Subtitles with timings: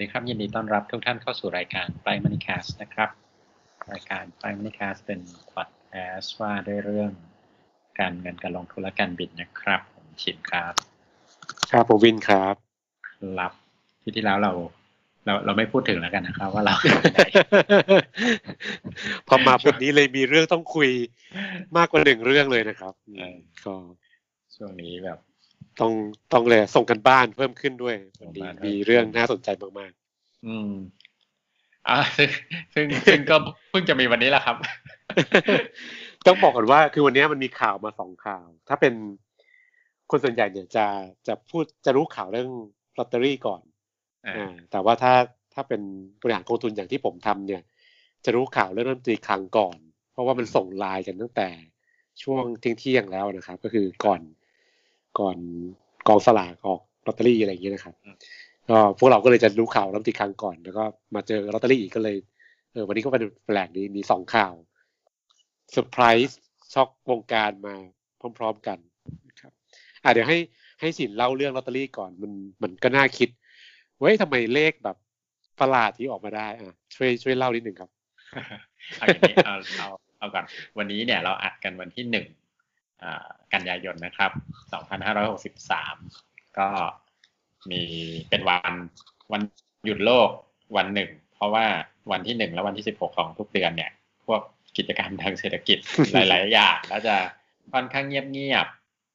[0.00, 3.10] ดีครับ ยินดีต้อนรับทุกท่านเข้าสู่รายการไ r i มัน e แคสนะครับ
[3.92, 5.20] รายการไ r i มัน e แคสเป็น
[5.52, 7.10] พอดแคสต์ว่าด้วยเรื่อง
[8.00, 10.74] การเงินการลงทุนและการบินนะครับ ผมชินครับ
[11.70, 12.54] ครับผมวินครับ
[13.40, 13.52] รับ
[14.00, 14.52] ที่ที่แล้วเรา
[15.24, 16.74] เราเราไม่พูดถึงแล้วกันนะครับ ว่าเรา
[19.28, 20.90] พอมาบทนี้เลยมีเรื่องต้องคุย
[21.76, 23.74] มากกว่าหนึ่งเรื่องเลยนะครับเออก็
[24.56, 25.18] ช่วงนี้แบบ
[25.80, 25.92] ต้อง
[26.32, 29.48] ต้องเลยส่งกันบ้านเพิ่มขึ้นด้วยวันนี้ส่งบ้านเพิ่มมีเรื่องน่าสนใจ
[29.78, 29.92] มาก
[30.46, 30.74] อืม
[31.88, 32.28] อ่าซึ่ง
[32.74, 33.36] ซึ่งซึ่งก็
[33.70, 38.94] เพิ่งจะมีวันนี้แหละครับๆต้องบอกก่อนว่าคือวันนี้มันมีข่าวมาสองข่าว ถ้าเป็น
[40.10, 40.86] คนส่วนใหญ่เนี่ยจะ
[41.26, 42.50] จะพูดจะรู้ข่าวเรื่อง
[42.98, 43.62] ลอตเตอรี่ก่อน
[44.26, 45.14] อ่าอ่าแต่ว่าถ้า
[45.54, 45.80] ถ้าเป็น
[46.22, 47.62] บริหารกองทุนอย่างที่ผมทำเนี่ย
[48.24, 49.78] จะรู้ข่าวเรื่องรัฐมนตรีคลังก่อน
[50.12, 51.48] เพราะว่ามันส่งไลน์กันตั้งแต่
[52.22, 54.20] ช่วงเที่ยงเที่ยงๆแล้วนะครับ ก็คือก่อน
[55.18, 55.36] ก่อน
[56.08, 57.94] กองสลากออกลอตเตอรี่อะไรอย่างเงี้ยนะครับ
[58.70, 62.16] ก็พวกเราก็เลยจะรู้ข่าวรัฐมนตรีคลังก่อน แล้วก็มาเจอลอตเตอรี่อีกก็เลย
[62.72, 64.52] เออวันนี้ก็เป็นแปลกดีมีสองข่าว
[65.70, 66.38] เซอร์ไพรส์
[66.72, 67.74] ช็อกวงการมา
[68.38, 68.78] พร้อม ๆกัน
[69.28, 69.52] นะครับ
[70.04, 70.38] อะเดี๋ยวให้
[70.80, 73.28] ให้สินเล่าเรื่องลอตเตอรี่ก่อนมันมันก็น่าคิด
[73.98, 74.96] เว้ยทำไมเลขแบบ
[75.60, 77.90] ประหลาดที่ออกมาได้อะช่วยช่วยเล่านิดหนึ่งครับ
[78.98, 79.88] เอาอย่างนี้เอาเอา
[80.18, 80.44] เอาก่อน
[80.78, 82.39] วันนี้เนี่ยเราอัดกันวันที่หนึ่งอ่า
[83.54, 84.30] กันยายนนะครับ
[84.72, 85.96] สองพันห้าร้อยหกสิบสาม
[86.58, 86.68] ก็
[87.70, 87.82] มี
[88.28, 88.72] เป็นวัน
[89.32, 89.42] วัน
[89.84, 90.30] หยุดโลก
[90.76, 91.66] วันหนึ่ง เพราะว่า
[92.10, 93.90] วันที่หนึ่งและวันที่สิบหกของทุกเดือนเนี่ย
[94.26, 94.40] พวก
[94.76, 95.78] กิจกรรมทางเศรษฐกิจ
[96.12, 97.16] หลาย ๆ อย่างก็จะ
[97.72, 98.66] ค่อนข้างเงียบ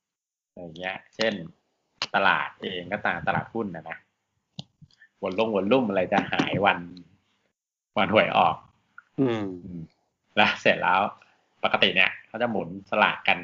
[0.04, 1.34] ๆอย่างเงี้ย เช่น
[2.16, 3.98] ตลาดเองก็ตามตลาดหุ้นนะนะ
[5.22, 6.80] วนลงวนลุ้นอะไรจะหายวัน
[7.98, 8.56] วันหวยออก
[9.20, 9.82] อืมอืม
[10.36, 11.02] แล้วเสร็จแล้ว
[11.64, 13.40] ปกติเนี่ยเขาจะหมุนสลากกัน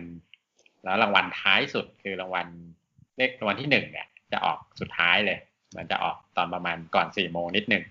[0.84, 2.48] แล้วรางวัลท้ายสุดคือรางวัล
[3.18, 5.40] เลขรางวัลที่หนึ่งเนี่ย จะออกสุดท้ายเลย
[5.76, 7.84] มันจะออกตอนประมาณก่อนสี่โมงนิดหนึ่ง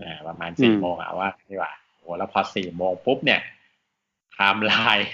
[0.00, 3.40] อ่าประมาณสี่โมงอะว่าดีกว่าโอ้แล้วพอสี่โมงปุ๊บเนี่ย
[4.32, 5.08] ไทม์ไลน์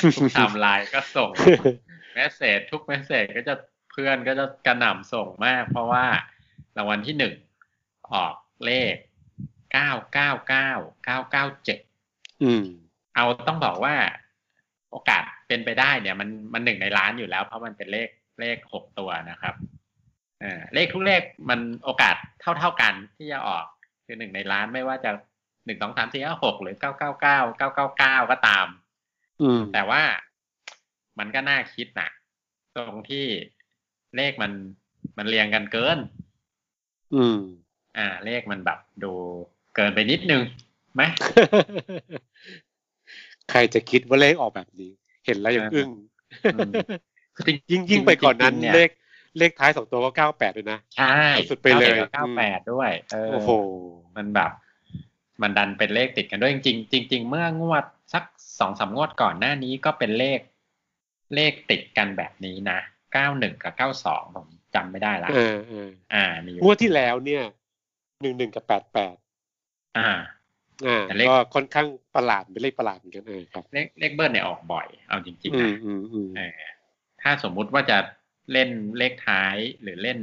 [0.00, 1.30] ทุกไทม์ไลน์ก็ส่ง
[2.14, 3.54] เมสเซจทุกเมสเซจก็จะ
[3.90, 6.04] เพื่อนก็จะกระหน่ำส่งมาก เพราะว่า
[6.76, 7.34] รางวัลที่หนึ่ง
[8.12, 8.34] ออก
[8.64, 8.94] เลข
[9.72, 10.70] เก้าเก้าเก้า
[11.04, 11.78] เก้าเก้าเจ็ด
[12.42, 12.64] อืม
[13.14, 13.94] เอาต้องบอกว่า
[14.90, 18.08] โอกาสเป็นไปได้เนี่ย มันมันหนึ่งในล้านอยู่แล้ว เพราะมันเป็นเลข
[18.40, 19.54] เลขหกตัวนะครับ
[20.40, 23.64] เออเลขทุกเลขมันโอกาสเท่าเท่ากันที่จะออก
[24.04, 25.10] คือหนึ่งในล้านไม่ว่าจะ
[25.66, 28.66] หนึ่งสองสามสี่ห้าหกหรือเก้าเก้าเก้าเก้าเก้าเก้าก็ตาม
[29.42, 30.02] อืมแต่ว่า
[31.18, 32.08] มันก็น่าคิดนะ
[32.76, 33.26] ตรงที่
[34.16, 34.52] เลขมัน
[35.18, 35.98] มันเรียงกันเกิน
[37.14, 37.38] อืม
[37.98, 39.12] อ่า เลขมันแบบดู
[39.76, 40.42] เกินไปนิดนึง
[40.94, 41.02] ไหม
[43.50, 44.90] ใครจะคิดว่าเลขออกแบบนี้
[45.26, 45.88] เห็นแล้วยังอึ้ง
[46.54, 46.70] อืม
[47.36, 48.90] คือจริงยิ่งยิ่งไปก่อนนั้นจริงๆเนี่ยเลข
[49.38, 51.16] เลขท้ายสองตัวก็เก้าแปดด้วยนะ ใช่
[51.50, 53.50] สุดไปเลยเก้าแปดด้วยเออโอ้โห
[54.16, 54.50] มันแบบ
[55.42, 57.84] มันดันเป็นเลขติดกันด้วยจริงๆจริงๆเมื่องวด
[58.14, 58.24] สัก
[58.60, 60.40] สองสามงวดก่อนหน้านี้ก็เป็นเลข
[61.34, 62.78] เลขติดกันแบบนี้นะ
[63.12, 67.44] เก้าหนึ่งกับเก้าสองผมจำไม่ได้ละเออเอออ่ามีอยู่งวดที่แล้วเนี่ย
[68.22, 69.14] หนึ่งหนึ่งกับแปดแปด
[69.98, 70.10] อ่า
[70.86, 71.86] อ่าแต่เลขก็ค่อนข้าง
[72.16, 76.60] ประหลาดเป็นเลขประหลาดเหมือนกันเออครับเลขเลขเบิ้ลเนี่ยออกบ่อย เอาจริงอืๆมนะอืมอืมเออ
[77.22, 77.98] ถ้าสมมุติว่าจะ
[78.52, 80.18] เล่นเลขท้ายหรือเล่น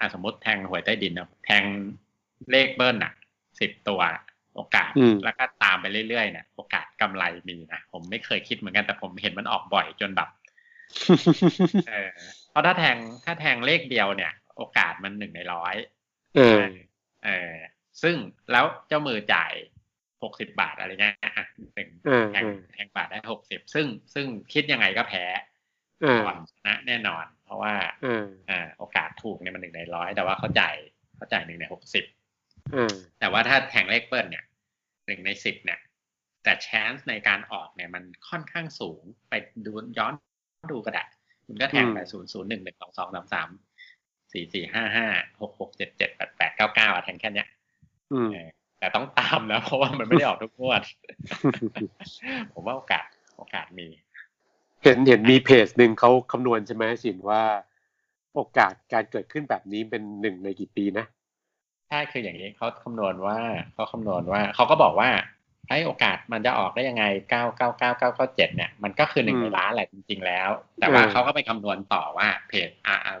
[0.00, 1.64] อะสมมติแทงหวยใต้ดินนะแทง
[2.50, 3.12] เลขเบิ้ลอะ
[3.60, 4.00] สิบตัว
[4.56, 10.28] โอกาสอืมแล้วก็ตามไปเรื่อยๆเนี่ยโอกาสกำไรมีนะผมไม่เคยคิดเหมือนกันแต่ผมเห็นมันออกบ่อยจนแบบ
[11.88, 12.10] เออ
[12.50, 15.74] เพราะถ้าแทงถ้าแทงเลขเดียวเนี่ย โอกาสมันหนึ่งในร้อย
[16.36, 16.60] เออ
[17.24, 17.52] เออ
[18.02, 18.16] ซึ่ง
[18.52, 19.52] แล้วเจ้ามือจ่าย
[20.22, 25.24] หกสิบาทอะไรเงี้ยอะหนึ่งเออแทงเออแทงบาทได้หกสิบซึ่งซึ่งคิดยังไงก็แพ้
[26.02, 30.74] เออก่อนชนะแน่นอน เพราะว่าเอออ่า โอกาสถูกเนี่ยมันหนึ่งในร้อยแต่ว่าเขาจ่าย
[31.16, 32.04] เขาจ่ายหนึ่งในหกสิบ
[32.72, 34.44] เออแต่ว่าถ้าแทงเลขเบิ้ลเนี่ย
[35.06, 35.80] หนึ่งในสิบเนี่ย
[36.44, 39.34] แต่ช n น e ในการออกเนี่ยมันค่อนข้างสูงไป
[39.66, 40.12] ดูย้อน
[40.72, 41.04] ดูก็ได้
[41.46, 43.48] คุณก็แทงไปศูนย์ศูนย์หนึ่งหนึ่งสองสองสามสาม
[44.32, 45.06] สี่สี่ห้าห้า
[45.40, 47.48] หกหกเจ็ดเจ็ดแปดแปดเก้าเก้าอะแทงแค่เนี้ย
[48.12, 48.48] อืม เออ
[48.78, 50.82] แต่ต้องตาม นะ เพราะว่ามันไม่ได้ออกทุกงวด
[52.52, 53.06] ผมว่าโอกาส
[53.36, 53.86] โอกาสมี
[54.82, 57.42] เห็นเห็นมีเพจหนึ่งเขาคำนวณใช่ไหมสินว่า
[58.34, 61.06] โอกาสการเกิดขึ้นแบบนี้เป็นหนึ่งในกี่ปีนะ
[61.88, 63.38] ใช่คืออย่างนี้เขาคำนวณว่า
[63.74, 65.10] เขาคำนวณว่าเขาก็บอกว่า
[65.68, 70.48] ไอ้โอกาสมันจะออกได้ยังไงเก้าเก้าเก้าเก้าเก้าเจ็ดเนี่ย มันก็คือหนึ่งอืมในล้านแหละจริงๆแล้ว
[70.80, 73.14] แต่ว่าอืมเขาก็ไปคำนวณต่อว่าเพจอ่าอ่า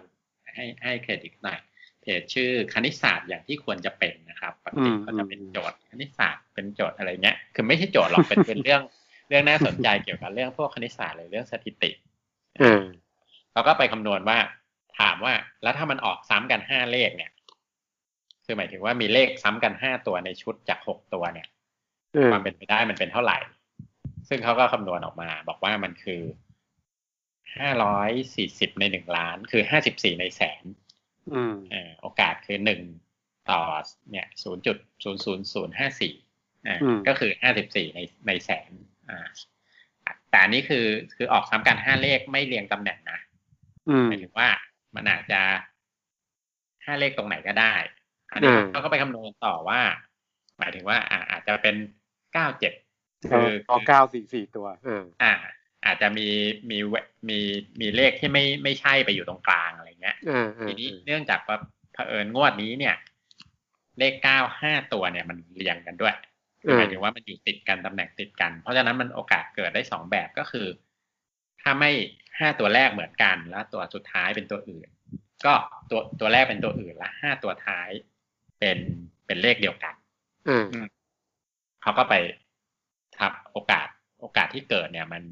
[0.54, 1.58] ให้ให้เครดิตหน่อย
[2.02, 8.82] เพจชื่อคณิตศาสตร์อย่างที่ควรจะเป็นนะครับปกติเขาจะเป็นโจทย์คณิตศาสตร์เป็นโจทย์อะไรเงี้ย คือไม่ใช่โจทย์หรอกเป็นเป็นเรื่อง
[9.28, 11.90] เรื่องน่าสนใจเกี่ยวกับเรื่องพวกคณิตศาสตร์หรือเรื่องสถิติ
[12.58, 12.82] เออ
[13.52, 14.38] เขาก็ไปคำนวณว่า
[14.98, 17.30] ถามว่าแล้วถ้ามันออกซ้ำกันห้าเลขเนี่ย
[18.44, 21.46] คือหมายถึงว่ามีเลขซ้ำกันห้าตัวในชุดจากหกตัวเนี่ย
[22.12, 23.38] เออความเป็นไปได้มันเป็นเท่าไหร่
[24.28, 26.20] ซึ่งเขาก็คำนวณออกมา บอกว่ามันคือ
[27.56, 30.89] ห้าร้อยสี่สิบในหนึ่งล้าน คือห้าสิบสี่ในแสนอืมเอ่อ
[32.00, 32.80] โอกาสคือหนึ่ง
[33.50, 33.60] ต่อ
[34.10, 36.14] เนี่ยศูนย์จุดศูนย์ศูนย์ศูนย์ห้าสี่
[36.66, 38.70] อ่าอืมก็คือห้าสิบสี่ในในแสน
[39.10, 39.26] อ่า
[40.30, 40.86] แต่อันนี้คือ
[41.16, 43.18] คือออกซ้ำกันห้าเลขไม่เรียงตำแหน่งนะ
[43.88, 44.48] อืมหมายถึงว่า
[44.94, 45.40] มันอาจจะ
[46.84, 47.74] ห้าเลขตรงไหนก็ได้
[48.32, 49.80] อันนี้อ่าเขาก็ไปคำนวณต่อว่า
[50.58, 51.76] หมายถึงว่าอ่าอาจจะเป็น
[52.32, 52.72] เก้าเจ็ด
[53.30, 55.32] เออพอเก้าสี่สี่ตัวเอออ่า
[55.86, 56.28] อาจจะมี
[56.70, 56.94] มีเว
[57.28, 57.38] มี
[57.80, 61.56] มีเลขที่ไม่ไม่ใช่ไปอยู่ตรงกลางอะไรเงี้ยอ่าอ่าทีนี้เนื่องจากว่า
[61.92, 62.94] เผอิญงวดนี้เนี่ย
[63.98, 66.14] เลขเก้าห้าตัวเนี่ยมันเรียงกันด้วย
[66.60, 70.66] คือหมายถึงว่ามันอยู่ติดกันตำแหน่งติดกัน เพราะฉะนั้นมันโอกาสเกิดได้สองแบบก็คือ
[71.62, 71.90] ถ้าไม่
[72.38, 74.88] ห้าตัวแรกเหมือนกัน แล้วตัวสุดท้ายเป็นตัวอื่น
[75.46, 75.54] ก็
[75.90, 77.88] ตัวตัวแรกเป็นตัวอื่นและห้าตัวท้าย
[78.58, 78.78] เป็น
[79.26, 79.94] เป็นเลขเดียวกัน
[80.48, 80.88] อ่า
[81.82, 82.14] เขาก็ไป
[83.18, 83.88] ทับโอกาส
[84.20, 85.22] โอกาสที่เกิดเนี่ยมัน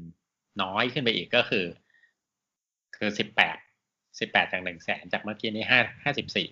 [0.61, 1.65] น้อยขึ้นไปอีกก็คือ
[2.97, 3.57] คือสิบแปด
[4.19, 6.49] สิบแปดจากหนึ่งแสนจากเมื่อกี้นี้ห้าห้าสิบสี่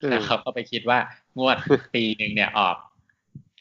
[0.00, 0.98] เออแล้วเขาก็ไปคิดว่า
[1.38, 1.56] งวด
[1.94, 2.76] ปีหนึ่งเนี่ยออก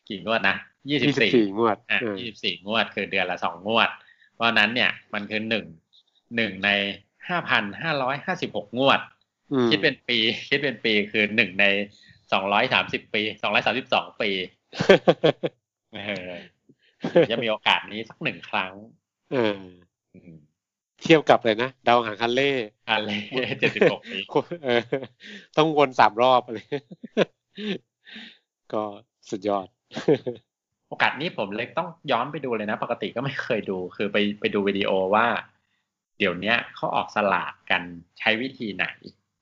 [0.09, 0.57] กี่งวดนะ
[0.89, 3.89] ยี่สิยี่บสิบสี่สี่งวดอะเออยี่สิบสี่งวด คือเดือนละสองงวด
[4.33, 5.65] เพราะฉะนั้นเนี่ยมันคือหนึ่ง
[6.35, 6.69] หนึ่งใน
[7.27, 8.99] ห้าพันห้าร้อยห้าสิบหกงวด
[9.51, 10.17] อืมคิดเป็นปี
[10.47, 11.65] คิดเป็นปีคือหนึ่งใน
[12.31, 14.29] สองร้อยสามสิบปีสองร้อยสามสิบสองปี
[15.93, 16.29] เออ
[17.31, 18.71] จะมีโอกาสนี้สักหนึ่งครั้ง
[19.31, 19.57] เออ
[20.15, 20.35] อืม
[21.01, 22.51] เทียบกับเลยนะดาวหางคันเล่
[22.89, 23.09] อะไร
[23.59, 24.19] เจ็ดสิบหกปี
[24.65, 24.81] เออ
[25.57, 26.59] ต้องวนสามรอบอะไร
[28.73, 28.83] ก็
[29.29, 29.67] สุดยอด
[30.89, 35.27] โอกาสนี้ผมเลยต้องย้อนไปดูเลยนะ ปกติก็ไม่เคยดู คือไปไปดูวิดีโอว่า
[36.17, 37.81] เดี๋ยวเนี้ยเขาออกสลากกัน
[38.19, 38.87] ใช้วิธีไหน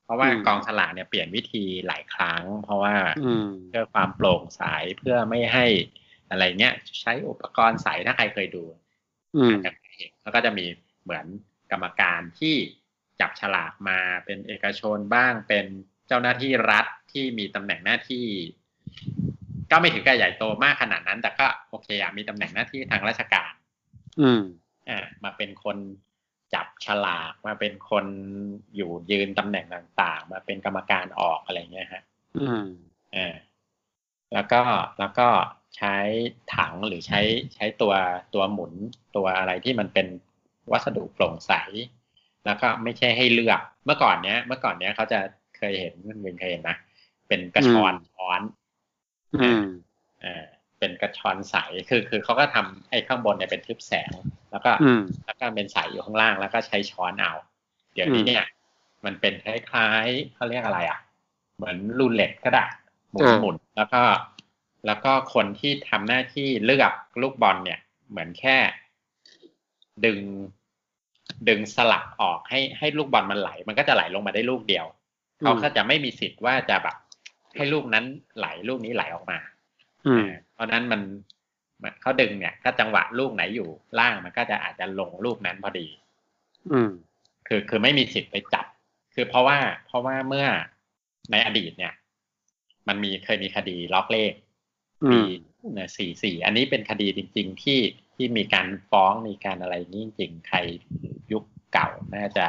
[0.03, 4.63] เพราะว่าอืมกองสลากเนี่ยเปลี่ยนวิธีหลายครั้ง เพราะว่าอืมเพื่อความโปร่งใส
[4.99, 5.65] เพื่อไม่ให้
[6.29, 8.63] อะไรเงี้ย ใช้อุปกรณ์ใสถ้าใครเคยดู
[10.23, 10.65] แล้วก็จะมี
[11.03, 11.25] เหมือน
[11.71, 12.55] กรรมการที่
[13.19, 15.65] จับฉลากมาเป็นเอกชนบ้างเป็น
[16.07, 18.27] เจ้าหน้าที่รัฐที่มีตำแหน่งหน้าที่
[19.71, 23.51] ก็ไม่ถึงกับใหญ่โตมากขนาดนั้น แต่ก็โอเคอะมีตำแหน่งหน้าที่ทางราชการ
[24.21, 24.41] อืม
[24.89, 25.77] อ่ามาเป็นคน
[26.53, 28.05] จับฉลากมาเป็นคน
[28.75, 32.03] อยู่ยืนตำแหน่งต่างๆ มาเป็นกรรมการออกอะไรเงี้ยฮะ
[32.37, 32.65] อืม
[33.15, 33.33] อ่า
[34.33, 34.61] แล้วก็
[34.99, 35.27] แล้วก็
[35.75, 35.95] ใช้
[36.56, 37.22] ถังหรือใช้
[37.56, 37.94] ใช้ตัว
[38.33, 38.74] ตัวหมุน
[39.16, 40.07] ตัวอะไรที่มันเป็น
[40.72, 41.54] วัสดุโปร่งใส
[42.45, 45.19] แล้วก็ไม่ใช่ให้เลือกเมื่อก่อนเนี้ย เมื่อก่อนเนี้ยเขาจะ
[45.57, 46.77] เคยเห็นมันเป็นเคยเห็นนะ
[47.27, 48.42] เป็นกระชอนช้อน
[49.42, 49.63] อืม
[50.24, 50.45] อ่า
[50.80, 51.56] เป็นกระชอนใส
[51.89, 54.12] คือคือเขาก็ทำไอ้ข้างบนเนี่ยเป็นทึบแสง
[54.51, 57.33] แล้วก็อืมแล้วก็เป็นใสอยู่ข้างล่างแล้วก็ใช้ช้อนเอา
[57.94, 58.44] เดี๋ยวนี้อืมเนี่ย
[59.06, 61.00] มันเป็นคล้ายๆเขาเรียกอะไรอะ
[61.56, 62.66] เหมือนรูเล็ตก็ได้
[63.12, 64.01] หมุนอ่าหมุนแล้วก็
[64.85, 67.79] แล้วก็คนที่ทำหน้าที่เลือกลูกบอลเนี่ย
[68.09, 68.57] เหมือนแค่
[70.05, 70.19] ดึง
[71.49, 74.85] ดึงสลักออกให้ให้ลูกบอลมันไหล มันก็จะไหลลงมาได้ลูกเดียว
[75.39, 76.95] เขาก็จะไม่มีสิทธิ์ว่าจะแบบ
[77.55, 78.05] ให้ลูกนั้น
[78.37, 79.39] ไหลลูกนี้ไหลออกมา
[80.07, 81.01] อืมเพราะฉะนั้นมัน
[81.81, 85.87] มันเขาดึงเนี่ยถ้าจังหวะลูกไหนอยู่ล่างมันก็จะอาจจะลงลูกนั้นพอดี
[86.71, 86.92] อืม
[87.47, 88.65] คือคือไม่มีสิทธิ์ไปจับ
[89.13, 90.47] คือเพราะว่าเพราะว่าเมื่อ
[91.31, 91.94] ในอดีตเนี่ย
[92.87, 94.44] มันมีเคยมีคดีล็อกเลขอื
[95.11, 95.19] ปี
[95.68, 97.80] มเนี่ยสี่สี่อันนี้เป็นคดีจริง ๆ ที่
[98.16, 100.57] ที่มีการฟ้องมีการอะไรนี่จริงๆใคร
[101.31, 102.45] ยุคเก่าน่าจะ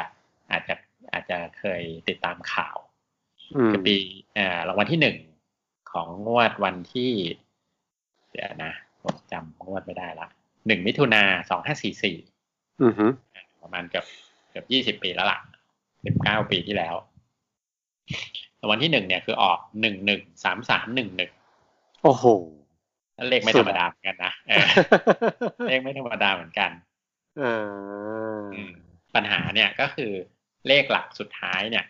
[0.50, 0.74] อาจจะ
[1.12, 2.76] อาจจะเคยติดตามข่าว
[3.56, 3.96] อืมคือปี
[4.34, 5.16] เอ่อรางวัลที่หนึ่ง
[5.92, 7.12] ของงวดวันที่
[8.30, 8.72] เดี๋ยวนะ
[9.02, 10.28] ผมจำงวดไม่ได้ละ
[10.66, 12.16] หนึ่งมิถุนาสองห้าสี่สี่
[12.82, 13.06] อืมฮึ
[13.62, 14.06] ประมาณเกือบ
[14.50, 15.38] เกือบยี่สิบปีแล้วล่ะ
[16.04, 16.94] สิบเก้าปีที่แล้ว
[18.60, 21.32] รางวัลที่หนึ่งเนี่ยคือออกหนึ่งหนึ่งสามสามหนึ่งหนึ่ง
[22.02, 22.24] โอ้โห
[23.28, 24.66] เลขไม่สุธดรอะรมดาเหมือนกันนะเออ
[25.68, 26.70] เลขไม่ธรรมดาเหมือนกัน
[27.42, 28.72] อ่าอืม
[29.14, 30.12] ปัญหาเนี่ยก็คือ
[30.66, 31.84] เลขหลักสุดท้ายเนี่ย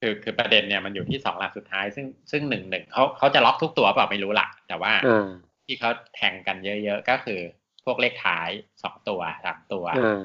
[0.00, 5.26] คือคือประเด็นเนี่ยมันอยู่ที่สองหลักสุดท้าย ซึ่งซึ่งหนึ่งหนึ่งเขาเขาจะล็อกทุกตัวเปล่าไม่รู้ล่ะแต่ว่าอ่า
[5.66, 7.40] ที่เขาแทงกันเยอะๆก็คือ
[7.84, 8.48] พวกเลขท้าย
[8.82, 10.24] สองตัวสามตัวอ่า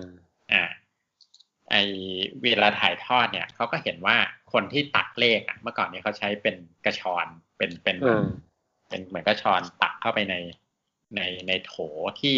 [0.53, 0.63] อ่า
[1.71, 1.75] ไอ
[2.41, 4.17] เวลาถ่ายทอดเนี่ยเขาก็เห็นว่า
[4.53, 8.27] คนที่ตักเลขอะ เมื่อก่อนเนี้เขาใช้เป็นกระชอนเป็นเป็นอ่า
[8.89, 10.36] เป็นเหมือนกระชอนตักเข้าไปใน
[11.15, 11.74] ในในโถ
[12.22, 12.36] ที่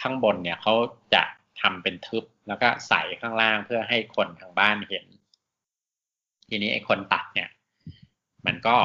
[0.00, 0.74] ข้างบนเนี่ยเขา
[1.14, 1.22] จะ
[1.60, 5.06] ทำเป็นทึบแล้วก็ใส่ข้างล่างเพื่อให้คนทางบ้านเห็น
[6.48, 7.48] ทีนี้ไอ้คนตักเนี่ย
[8.46, 8.76] มันก็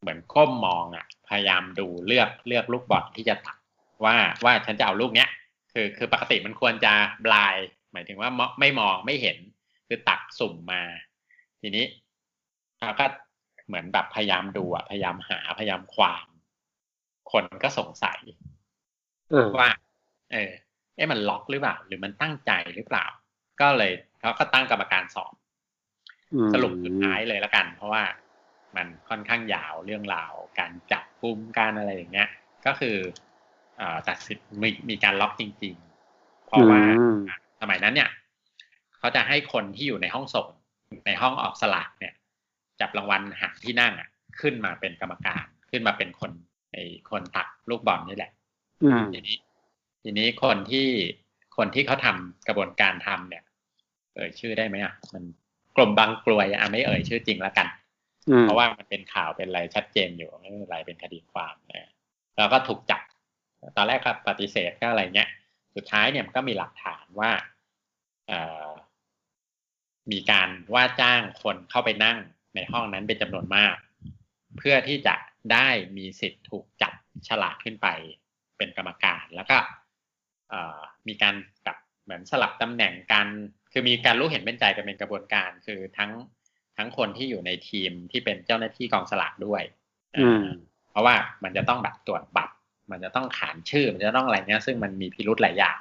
[0.00, 3.58] เหมือนก้มมองอะ พยายามดูเลือกเลือกลูกบอลที่จะตัก
[4.04, 5.28] ว่าว่าฉันจะเอาลูกเนี้ย
[5.72, 6.92] คือคือปกติมันควรจะ
[7.26, 7.54] บลาย
[7.92, 9.38] หมายถึงว่ามอไม่มองไม่เห็น
[9.88, 10.82] คือตักสุ่มมา
[11.60, 11.84] ทีนี้
[12.78, 13.06] เขาก็
[13.72, 16.26] เหมือนแบบพยายามดูอะพยายามหาพยายามความ
[17.32, 18.20] คนก็สงสัย
[19.30, 19.70] เออว่า
[20.32, 20.50] เออ
[20.96, 23.06] เอ๊ะมันล็อกหรือเปล่า หรือมันตั้งใจหรือเปล่า
[23.60, 25.34] ก็เลยเขาก็ตั้งกรรมการสอบ
[26.34, 28.04] อืมสรุปสุดท้ายเลยละกัน เพราะว่า
[28.76, 32.28] มันค่อนข้างยาวเรื่องราว การจับกุมการอะไรอย่างเงี้ย
[32.66, 32.96] ก็คือ
[33.76, 35.76] เอ่อตัดสินมีมีการล็อกจริง
[36.10, 37.18] ๆ เพราะว่าอืม
[37.60, 38.10] สมัยนั้นเนี่ย
[38.98, 40.48] เขาจะให้คนที่อยู่ในห้องส่ง
[41.06, 42.14] ในห้องออกสลากเนี่ย
[42.82, 44.08] จับรางวัลหาที่นั่งอะ
[44.40, 46.32] ขึ้นมาเป็นกรรมการขึ้นมาเป็นคน
[46.72, 48.32] ไอ้คนตักลูกบอลนี่แหละ
[48.84, 49.36] อืมทีนี้
[50.02, 50.88] ทีนี้คนที่
[51.56, 53.44] คนที่เขาทำกระบวนการทำเนี่ย
[54.14, 55.24] เอ่ยชื่อได้ไหมอะ มัน
[55.76, 57.66] กลมบางกลวยอะไม่เอ่ยชื่อจริงแล้วกัน
[58.28, 61.90] อืมเพราะว่ามันเป็นข่าวเป็นอะไรชัดเจนอยู่ไม่เป็นไรเป็นคดีความนะ
[62.36, 63.02] แล้วก็ถูกจับ
[63.76, 65.30] ตอนแรกก็ปฏิเสธก็อะไรเงี้ย
[65.76, 67.30] สุดท้ายเนี่ยมันก็มีหลักฐานว่า
[68.28, 68.68] เอ่อ
[70.12, 72.18] มีการว่าจ้างคนเข้าไปนั่ง
[72.54, 73.74] ในห้องนั้นเป็นจำนวนมาก
[74.58, 75.14] เพื่อที่จะ
[75.52, 76.92] ได้มีสิทธิ์ถูกจับ
[77.28, 77.88] ฉลากขึ้นไป
[78.58, 79.56] เป็นกรรมการแล้วก็
[80.50, 83.26] เอ่อมีการแบบเหมือนสลับตำแหน่งกัน
[83.72, 86.10] คือมีการรู้เห็นเป็นใจกันเป็นกระบวนการ คือทั้ง
[86.76, 89.62] ทั้งคนที่อยู่ในทีมที่เป็นเจ้าหน้าที่กองสลากด้วย
[90.18, 90.44] อืม
[90.90, 92.54] เพราะว่ามันจะต้องแบบตรวจบัตร
[92.90, 95.78] มันจะต้องขานชื่อ มันจะต้องอะไรเงี้ย ซึ่งมันมีพิรุธหลายอย่าง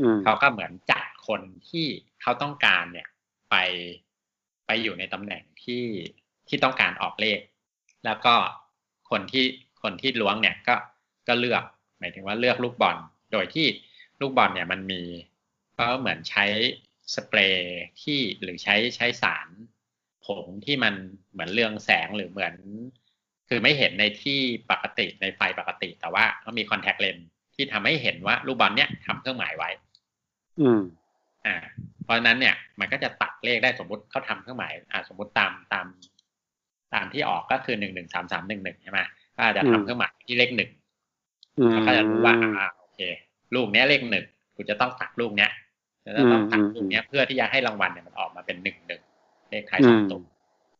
[0.00, 1.86] อืมเขาก็เหมือนจัดคนที่
[2.22, 3.08] เขาต้องการเนี่ย
[3.50, 3.56] ไป
[4.66, 5.84] ไปอยู่ในตำแหน่งที่
[6.48, 7.40] ที่ต้องการออกเลข
[8.04, 8.34] แล้วก็
[9.10, 9.46] คนที่
[9.82, 10.76] คนที่ล้วงเนี่ยก็
[11.28, 11.62] ก็เลือก
[11.98, 12.96] หมายถึงว่าเลือกลูกบอล
[13.32, 13.66] โดยที่
[14.20, 15.02] ลูกบอลเนี่ยมันมี
[15.78, 16.44] ก็เหมือนใช้
[17.14, 19.48] สเปรย์ที่หรือใช้ใช้สาร
[20.24, 20.94] ผงที่มัน
[21.32, 22.54] เหมือนเรืองแสงหรือเหมือน
[23.48, 24.40] คือไม่เห็นในที่
[24.70, 29.70] ปกติในไฟปกติ แต่ว่าเขามีคอนแทคเลนส์ที่ทำให้เห็นว่าลูกบอลเนี่ยทำเครื่องหมายไว้
[30.60, 30.80] อืม
[31.46, 31.56] อ่า
[32.04, 35.86] เพราะฉะนั้นเนี่ยมันก็จะตัดเลขได้สมมติเขาทำเครื่องหมายอ่าสมมติตามตาม
[36.94, 39.00] ตามที่ออกก็คือหนึ่งหนึ่งสามสามหนึ่งหนึ่งใช่ไหม
[39.36, 40.70] ก็อาจจะอืมทำเครื่องหมายที่เลขหนึ่ง
[41.58, 43.00] อืมแล้วก็จะรู้ว่าอ่าโอเค
[43.54, 45.50] ลูกเนี้ยเลขหนึ่งกูจะต้องตัดลูกเนี้ย
[46.04, 49.02] จะต้องตัดลูกเนี้ยเพื่อที่จะให้รางวัลเนี่ยมันออกมาเป็นหนึ่งหนึ่ง
[49.50, 50.22] เลขท้ายสองตัว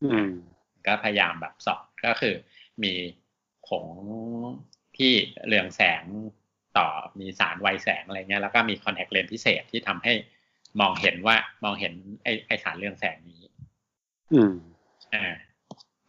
[0.05, 0.29] อืม
[0.87, 2.35] ก็พยายามแบบสอบก็คือ
[2.85, 2.93] มี
[3.69, 3.87] ผง
[4.99, 5.13] ที่
[5.47, 6.03] เรืองแสง
[6.79, 6.87] ต่อ
[7.21, 10.13] มีสารไวแสงอะไรเงี้ยแล้วก็มีคอนแทคเลนส์พิเศษที่ทำให้
[10.81, 11.93] มองเห็นว่ามองเห็น
[12.25, 13.43] ไอไอสารเรืองแสงนี้
[14.35, 14.53] อืม
[15.15, 15.35] อ่า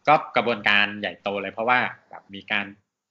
[0.08, 1.80] ก็กระบวนการใหญ่โตเลยเพราะว่า
[2.10, 2.66] แบบมีการ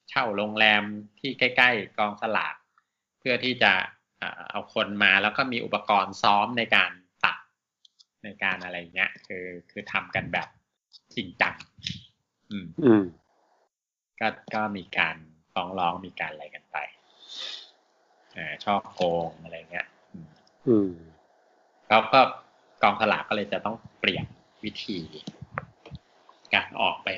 [0.10, 0.84] เช่าโรงแรม
[1.20, 2.56] ที่ใกล้ ๆ กองสลาก
[3.20, 3.74] เพื่อที่จะ
[4.22, 6.92] อ่าเอาคนมาแล้วก็มีอุปกรณ์ซ้อมในการ
[7.24, 7.38] ตัด
[8.24, 10.48] ในการอะไรเงี้ย คือคือทำกันแบบ
[11.16, 11.56] จริงจัง
[12.52, 13.04] อืม อืม
[14.20, 15.16] ก็ก็มีการ
[15.54, 16.78] ฟ้องร้องมีการอะไรกันไป
[18.38, 20.28] อ่าชอบโกงอะไรเงี้ย อืม
[20.68, 20.92] อืม
[21.90, 22.20] แล้วก็
[22.84, 24.26] กองสลากก็เลยจะต้องเปลี่ยน
[24.64, 25.00] วิธี
[26.54, 27.10] การออกไป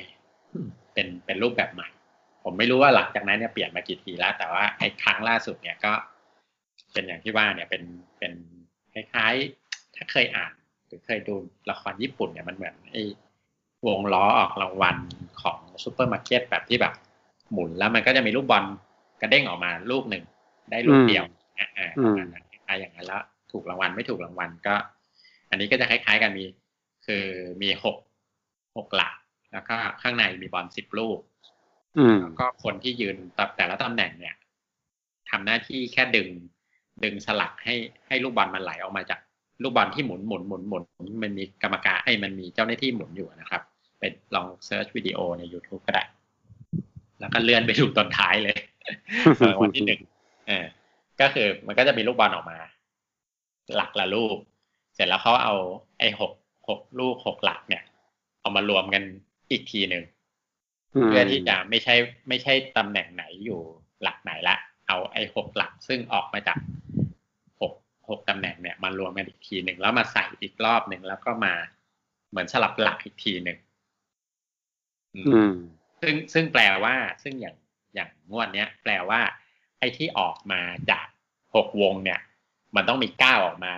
[0.92, 1.88] เป็นเป็นรูปแบบใหม่
[2.44, 5.92] ผมไม่รู้ว่าหลังจากนั้นเนี่ยเปลี่ยนมากี่ทีแล้ว แต่ว่าไอ้ครั้งล่าสุดเนี่ยก็
[6.92, 7.82] เป็นอย่างที่ว่าเนี่ยเป็น
[8.18, 8.32] เป็น
[8.92, 10.52] คล้ายๆ ถ้าเคยอ่าน
[10.86, 11.34] หรือเคยดู
[11.70, 13.02] ละครญี่ปุ่นเนี่ยมันเหมือนไอ้
[13.86, 14.96] วงล้อออกรางวัล
[15.42, 16.94] ของซูเปอร์มาร์เก็ตแบบที่แบบ
[17.52, 18.64] หมุนแล้วมันก็จะมีลูกบอล
[19.20, 20.24] กระเด้งออกมาลูกหนึ่ง
[20.70, 21.24] ได้ลูกเดียว
[21.58, 23.22] อ่าอ่าประมาณนั้นคล้ายๆอย่างนั้นแล้ว
[23.52, 24.74] ถูกรางวัลไม่ถูกรางวัลก็
[25.50, 26.44] อันนี้ก็จะคล้ายๆกันมี
[27.06, 27.24] คือ
[27.62, 27.96] มีหก
[28.76, 29.14] หกหลัก
[29.52, 31.18] แล้วก็ข้างในมีบอลสิบลูก
[31.98, 33.16] อืมแล้วก็คนที่ยืน
[33.56, 34.34] แต่ละตำแหน่งเนี่ย
[35.30, 36.28] ทำหน้าที่แค่ดึง
[37.04, 37.74] ดึงสลักให้
[38.06, 39.20] ให้ลูกบอลมันไหลออกมาจาก
[39.62, 40.82] ลูกบอลที่หมุนหมุนหมุนหมุน
[41.22, 43.62] มันมีกรรมการไอ้ยมันมีเจ้าหน้าที่หมุนอยู่นะครับ
[43.98, 44.02] ไป
[44.34, 46.04] ลองเซิร์ชวิดีโอใน YouTube ก็ได้
[47.20, 48.58] แล้วก็เลื่อนไปดูตอนท้ายเลย
[49.46, 50.00] รางวัลที่หนึ่ง
[50.48, 50.66] เออ
[51.20, 52.58] ก็คือมันก็จะมีลูกบอลออกมา
[53.74, 54.36] หลักละลูก
[54.94, 55.54] เสร็จแล้วเขาเอา
[55.98, 56.32] ไอ้หก
[56.68, 57.82] หกลูกหกหลักเนี่ย
[58.40, 59.02] เอามารวมกัน
[59.50, 60.04] อีกทีหนึ่ง
[61.06, 61.94] เพื่อที่จะไม่ใช่
[62.28, 63.60] ไม่ใช่ตำแหน่งไหนอยู่
[64.02, 64.56] หลักไหนละ
[64.88, 66.58] เอาไอ้หกหลักซึ่งออกมาจาก
[67.60, 67.72] หก
[68.08, 71.54] หกตำแหน่งเนี่ยมารวมกันอีกทีหนึ่งแล้วมาใส่อีกรอบหนึ่งแล้วก็มา
[72.30, 73.58] เหมือนสลับหลักอีกทีหนึ่ง
[75.14, 75.54] อืมอืม
[76.00, 77.56] ซึ่งซึ่งแปลว่า ซึ่งอย่าง
[77.94, 79.20] อย่างงวดเนี้ยแปลว่า
[79.78, 80.60] ไอ้ที่ออกมา
[80.90, 81.06] จาก
[81.54, 82.20] หกวงเนี่ย
[82.76, 83.72] มันต้องมีเก้าออกมา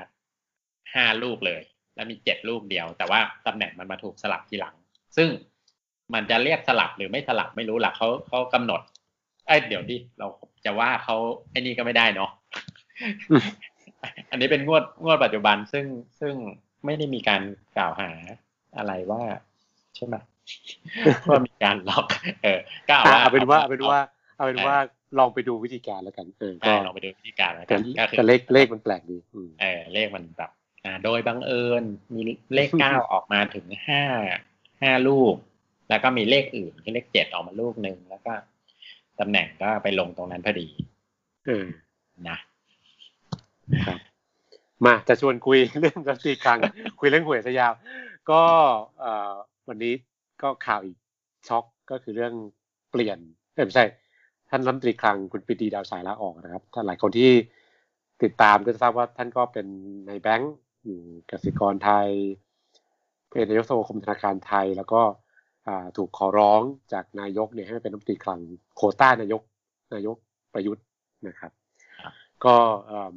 [0.95, 1.63] ห้าลูกเลย
[1.95, 4.75] แล้วมีเจ็ดลูกเดียว แต่ว่าตำแหน่งมันมาถูกสลับทีหลัง
[5.17, 5.29] ซึ่ง
[6.15, 8.81] มันจะเรียกสลับหรือไม่สลับไม่รู้หลักเขาเขากำหนด
[9.47, 10.29] ไอ้เดี๋ยวดิเรา
[10.65, 11.17] จะว่าเขา
[11.51, 12.31] ไอ้นี่ก็ไม่ได้เนาะ
[14.31, 15.87] อันนี้เป็นงวดงวดปัจจุบันซึ่ง
[16.21, 16.35] ซึ่ง
[16.85, 17.43] ไม่ได้มีการ
[17.77, 18.11] กล่าวหา
[18.79, 19.23] อะไรว่า
[19.97, 20.15] ใช่ไหม
[21.29, 22.07] ว่ามีการล็อก
[22.43, 24.01] เออก็เอาว่าเอาเป็นว่าเอาเป็นว่า
[24.37, 24.77] เอาเป็นว่า
[25.19, 30.51] ลองไปดูวิธีการแล้วกันเออก็ได้ลองไปดูวิธีการแล้วแต่กันก็คือแต่เลขเลขมันแปลกดีอืมเออเลขมันแบบ
[30.85, 32.21] อ่า โดยบังเอิญมี
[32.55, 34.03] เลขเก้าออกมาถึงห้า
[34.83, 35.35] ห้าลูก
[35.89, 38.33] แล้วก็มีเลขอื่นคือเลขเจ็ดออกมาลูกหนึ่งแล้วก็
[39.21, 40.69] ตำแหน่งก็ไปลงตรงนั้นพอดี
[41.47, 41.67] เออ
[42.29, 42.39] นะ
[43.87, 43.99] ครับ
[44.85, 46.59] มาจะชวนคุยเรื่องรัฐมนตรีคลัง
[47.01, 47.73] คุยเรื่องหวยซะยาว
[48.31, 48.43] ก็
[49.01, 49.35] เอ่อ
[49.69, 49.95] วันนี้
[50.43, 50.97] ก็ข่าวอีก
[51.49, 52.35] ช็อกก็คือเรื่อง
[52.91, 53.19] เปลี่ยน
[53.55, 53.85] เอ้ยไม่ใช่
[54.51, 57.31] ท่านรัฐมนตรีคลังคุณปรีดีดาวฉายลาออกนะครับ ท่านหลายคนที่
[58.23, 59.67] ติดตามก็จะทราบว่าท่านก็เป็น
[60.07, 60.55] ในแบงก์
[60.85, 62.09] อยู่กสิกรไทย
[63.29, 65.01] เป็นนายกสมาคมธนาคารไทย แล้วก็
[65.67, 66.61] อ่าถูกขอร้อง
[66.93, 68.41] จากนายกเนี่ยให้มาเป็นรัฐมนตรีคลัง
[68.77, 69.43] โควต้านายก
[69.95, 70.17] นายก
[70.55, 70.85] ประยุทธ์
[71.29, 71.53] นะครับ
[72.45, 72.55] ก็
[72.87, 73.15] เอิ่ม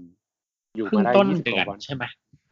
[0.75, 2.03] อยู่เพิ่มางได้ต้นยี่สิบเดืกอนว่าวันใช่ไหม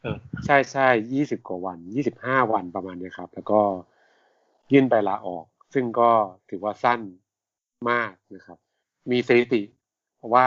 [0.02, 3.60] เออใช่ใช่ยี่สิบกว่าวันยี่สิบห้าวันประมาณเนี้ยครับ แล้วก็
[4.72, 6.10] ยื่นใบลาออก ซึ่งก็
[6.50, 7.00] ถือว่าสั้น
[7.90, 8.58] มากนะครับ
[9.10, 9.62] มีสถิติ
[10.18, 10.44] เพราะว่า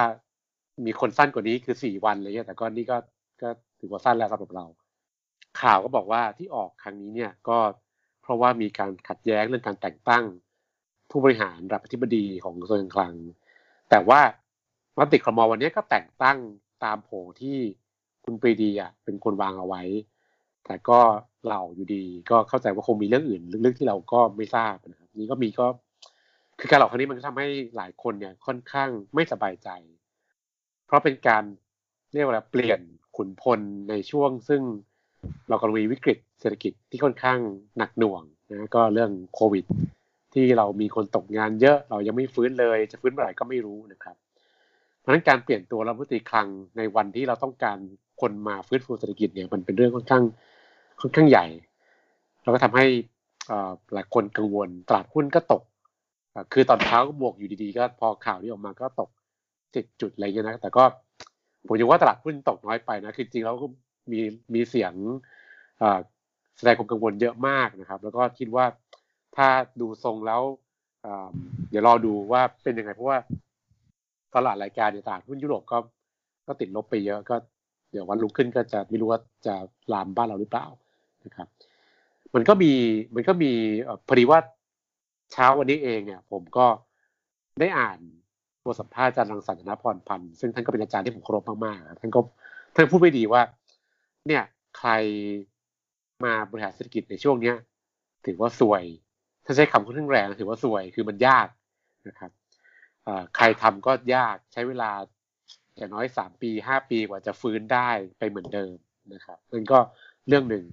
[0.85, 2.97] มีคนสั้นกว่านี้คือสี่วันอะไรเงี้ยแต่ก็นี่ก็
[3.41, 4.65] ก็ถือว่าสั้นแล้วสำหรับเรา
[5.61, 7.57] ข่าวก็บอกว่าที่ออกครั้งนี้เนี่ยก็
[8.21, 10.23] เพราะว่ามีการขัดแย้งเรื่องการแต่งตั้ง
[11.11, 13.13] ผู้บริหารรับอธิบดีของกระทรวงการคลัง
[13.89, 14.21] แต่ว่า
[14.97, 16.37] มติครมวันนี้ก็แต่งตั้ง
[16.83, 17.09] ตามโผ
[17.41, 17.57] ที่
[18.25, 19.83] คุณปรีดีอะเป็นคนวางเอาไว้
[20.65, 20.99] แต่ก็
[21.45, 25.67] เหล่าอยู่ดี ก็เข้าใจว่าคงมีเรื่องอื่นลึกๆที่เราก็ไม่ทราบนะครับนี่ก็มีก็
[26.59, 29.69] คือการหล่าครั้งนี้มันก็ทำให้หลายคนเนี่ยค่อนข้างไม่สบายใจ
[30.85, 31.43] เพราะเป็นการ
[32.13, 32.79] เรียกว่าเปลี่ยน
[33.17, 33.59] ขุนพล
[33.89, 34.61] ในช่วง ซึ่ง
[35.49, 37.39] เรากำลังมีวิกฤตเศรษฐกิจที่ค่อนข้าง
[37.77, 39.65] หนักหน่วงนะก็เรื่องโควิด
[40.33, 44.15] ที่เรามีคนตกงานเยอะเรายังไม่ฟื้นเลยจะฟื้นเมื่อไหร่ก็ไม่รู้นะครับ
[44.99, 46.47] เพราะฉะนั้นการเปลี่ยนตัวรัฐมนตรีคลัง
[46.77, 47.77] ในวันที่เราต้องการ
[48.21, 50.23] คนมาฟื้นฟูเศรษฐกิจเนี่ยมันเป็นเรื่องค่อนข้าง
[51.01, 51.45] ค่อนข้างใหญ่
[52.43, 52.85] แล้วก็ทำให้
[53.49, 55.61] อ่อหลายคนกังวลตลาดหุ้นก็ตก
[56.53, 59.09] คือตอนเช้าก็บวกอยู่ดีๆ ก็พอข่าวนี้ออกมาก็ตก
[59.75, 60.83] สิบจุดอะไรเงี้ยนะ แต่ก็
[61.67, 63.67] ผมยังว่าตลาดหุ้นตกน้อยไปนะ คือจริงแล้วก็
[64.11, 64.19] มี
[64.53, 64.93] มีเสียง
[66.57, 68.65] แสดงความกังวลเยอะมากนะครับ แล้วก็คิดว่า
[69.35, 69.47] ถ้า
[69.81, 70.41] ดูทรงแล้ว
[71.01, 71.29] เอ่อ
[71.69, 73.19] เดี๋ยวรอดูว่าเป็นยังไง เพราะว่า
[74.35, 75.77] ตลาดรายการในตลาดหุ้นยุโรปก็
[76.47, 77.35] ก็ติดลบไปเยอะก็
[77.91, 79.55] เดี๋ยววันลุกขึ้นก็จะไม่รู้ว่าจะ
[79.93, 80.65] ลามบ้านเราหรือเปล่า
[81.25, 81.47] นะครับ
[82.35, 82.71] มันก็มี
[83.15, 83.51] มันก็มี
[84.07, 84.39] พอดีว่า
[85.31, 86.67] เช้าวันนี้เองเนี่ย ผมก็
[87.59, 87.99] ได้อ่าน
[88.65, 92.19] บทสัมภาษณ์อาจารย์รังสรรค์ธนพรพันธ์ซึ่งท่านก็เป็นอาจารย์ที่ผมเคารพมากๆครับท่านก็
[92.75, 93.41] ท่านพูดไม่ดีว่า
[94.27, 94.43] เนี่ย
[94.77, 94.91] ใคร
[96.25, 97.55] มาบริหารเศรษฐกิจในช่วงเนี้ย
[98.25, 98.83] ถือว่าสวย
[99.45, 101.47] ถ้าใช้คำค่อนข้างแรงถือว่าสวยคือมันยาก
[102.07, 102.31] นะครับ
[103.35, 104.91] ใครทำก็ยากใช้เวลา
[105.77, 108.75] อย่างน้อยสามปีห้าปีกว่าจะฟื้นได้ไปเหมือนเดิม
[109.13, 109.79] นะครับนั่นก็
[110.27, 110.63] เรื่องหนึ่ง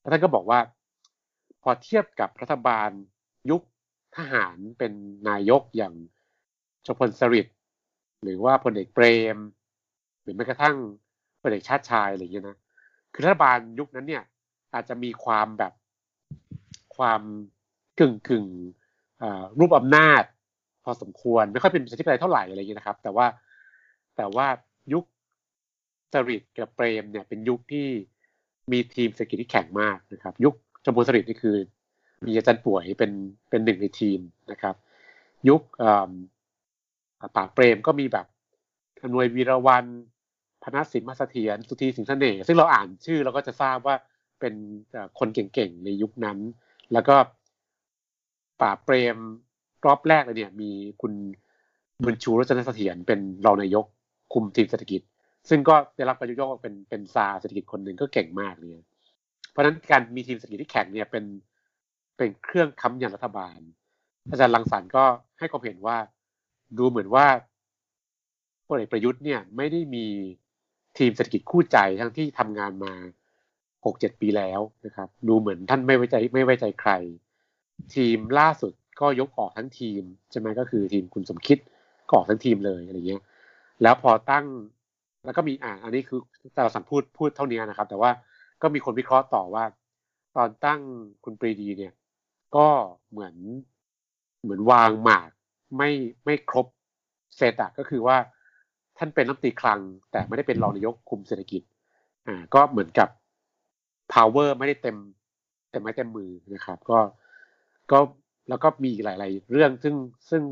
[0.00, 0.60] แล้วท่านก็บอกว่า
[1.62, 2.90] พอเทียบกับรัฐบาล
[3.50, 3.62] ยุค
[4.16, 4.92] ทหารเป็น
[5.28, 5.94] นายกอย่าง
[6.86, 7.56] ชพลสฤษดิ์
[8.22, 9.36] หรือว่าพลเอกเปรม
[10.22, 10.76] หรือแม้กระทั่ง
[11.42, 12.56] พลเอกชาติชายอะไรอย่างเงี้ยนะ
[13.12, 14.24] คือรัฐบาลยุคนั้นเนี่ย
[14.74, 15.72] อาจจะมีความแบบ
[16.96, 17.22] ความ
[17.98, 20.22] กึ่งกึ่งๆรูปอำนาจ
[20.84, 23.26] พอสมควรไม่ค่อยเป็นประชาธิปไตยเท่าไหร่อะไรอย่างเงี้ยนะครับ แต่ว่า
[24.16, 24.46] แต่ว่า
[24.92, 25.04] ยุค
[26.12, 27.88] สฤษดิ์กับเปรมเนี่ยเป็นยุคที่
[28.72, 31.56] มีทีมเศรษฐกิจที่แข็งมากนะครับ ยุคชมพูสฤษดิ์นี่คือ
[32.24, 33.12] มีอาจารย์ป่วยเป็น
[33.50, 34.74] เป็นหนึ่งในทีมนะครับ
[35.48, 35.60] ยุค
[37.36, 38.26] ป่าเปรมก็มีแบบ
[39.02, 39.84] อำนวยวีรวัน
[40.62, 43.96] พนัสสินมาเถียรสุธีสิงห์เสน่ห์ซึ่งเราอ่านชื่อเราก็จะทราบว่า
[44.40, 44.54] เป็น
[45.18, 46.38] คนเก่งๆในยุคนั้น
[46.92, 47.16] แล้วก็
[48.60, 49.16] ป่าเปรม
[49.84, 50.70] รอบแรกเลยเนี่ย มี
[51.02, 51.12] คุณ
[52.04, 53.84] บุญชูรัตนเสถียรเป็นรองนายก
[54.32, 55.00] คุมทีมเศรษฐกิจ
[55.48, 58.84] ซึ่งก็ได้รับการยกย่องว่าเป็นเป็นซาเศรษฐกิจคนหนึ่งก็เก่งมากเนี่ย
[59.50, 61.24] เพราะฉะนั้นการมีทีมเศรษฐกิจที่แข็งเนี่ยเป็น
[62.16, 63.58] เป็นเครื่องค้ำยันรัฐบาล
[64.30, 65.04] อาจารย์รังสรรค์ก็
[65.38, 65.98] ให้ความเห็นว่า
[66.78, 67.26] ดูเหมือนว่า
[68.66, 70.06] พลเอกประยุทธ์เนี่ยไม่ได้มี
[70.98, 72.92] ทีมเศรษฐกิจคู่ใจทั้งที่ทำงานมา
[73.84, 76.92] หกเจ็ดปีแล้วนะครับ ดูเหมือนท่านไม่ไว้ใจไม่ไว้ใจใคร
[77.94, 81.58] ทีมล่าสุดก็ยกออกทั้งทีมใช่ไหมก็คือทีมคุณสมคิด
[82.06, 83.22] ก็ออกทั้งทีมเลยอะไรเงี้ย
[83.82, 84.46] แล้วพอตั้ง
[85.24, 86.20] แล้วก็มีอ่าอันนี้คือ
[86.54, 88.10] แต่เราสัมพูดพูดเท่านี้นะครับ แต่ว่า
[88.62, 89.64] ก็มีคนวิเคราะห์ต่อว่า
[90.36, 90.80] ตอนตั้ง
[91.24, 91.92] คุณปรีดีเนี่ย
[92.56, 92.68] ก็
[93.10, 93.34] เหมือน
[94.42, 95.30] เหมือนวางหมาก
[95.76, 95.90] ไม่
[96.24, 96.66] ไม่ครบ
[97.36, 98.16] เซตอะก็คือว่า
[98.98, 101.62] ท่านเป็นรัฐมนตรีคลัง แต่ไม่ได้เป็นรองนายกคุมเศรษฐกิจ
[102.26, 103.08] อ่าก็เหมือนกับ
[104.12, 104.96] power ไม่ได้เต็ม
[105.70, 106.98] เต็มไม้เต็มมือนะครับ ก็
[107.92, 107.98] ก็
[108.48, 109.94] แล้วก็มีหลาย ๆ เรื่องซึ่ง
[110.30, 110.42] ซึ่ง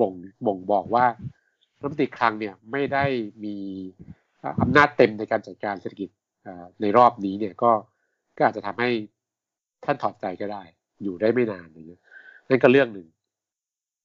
[0.00, 0.12] บ่ง
[0.46, 1.06] บ่งบอกว่า
[1.80, 3.04] รัฐมนตรีคลังเนี่ยไม่ได้
[3.44, 3.56] มี
[4.62, 6.08] อำนาจเต็มในการจัดการเศรษฐกิจ
[6.46, 7.72] อ่าในรอบนี้เนี่ยก็
[8.36, 8.90] ก็อาจจะทำให้
[9.84, 10.62] ท่านถอดใจก็ได้
[11.04, 12.02] อยู่ได้ไม่นานอย่างเงี้ย
[12.48, 13.06] นั่นก็เรื่องหนึ่ง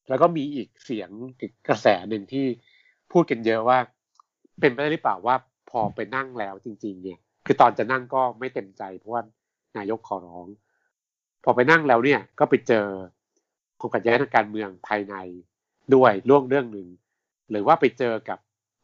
[0.10, 1.10] แล้วก็มีอีกเสียง
[1.40, 2.46] อีกกระแสหนึ่งที่
[3.12, 3.78] พูดกันเยอะว่า
[4.60, 5.36] เป็นไปได้หรือเปล่าว่า
[5.70, 9.22] พอไปนั่งแล้วจริง ๆ เนี่ย คือตอนจะนั่งก็ไม่เต็มใจเพราะว่า
[9.78, 10.48] นายกขอร้อง
[11.44, 12.86] พอไปนั่งแล้วเนี่ยก็ไปเจอ
[13.80, 15.16] ความขัดแย้งทางการเมืองภายใน
[15.96, 16.88] ด้วยเรื่องเรื่องหนึ่ง
[17.52, 18.40] หรือว่าไปเจอกับ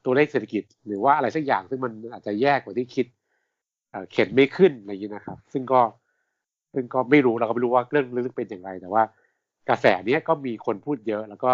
[0.05, 3.05] ตัวเลขเศรษฐกิจ หรือว่าอะไรสักอย่างซึ่งมันอาจจะแย่กว่าที่คิด
[4.11, 5.81] เข็นไม่ขึ้นอะไรอย่างนี้นะครับ ซึ่งก็
[6.75, 9.03] ซึ่งก็ไม่รู้เราก็ไม่รู้ว่าเรื่องลึกเป็นอย่างไร แต่ว่า
[9.69, 11.51] กระแสเนี้ยก็มีคนพูดเยอะ แล้วก็